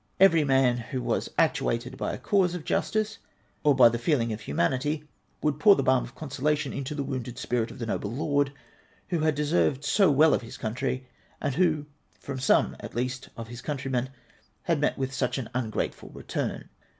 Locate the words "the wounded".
6.95-7.37